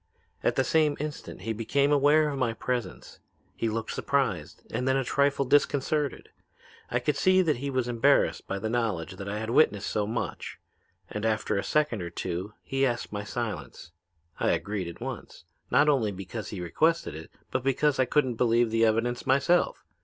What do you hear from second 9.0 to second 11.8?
that I had witnessed so much, and after a